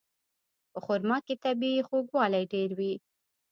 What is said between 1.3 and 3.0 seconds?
طبیعي خوږوالی ډېر وي.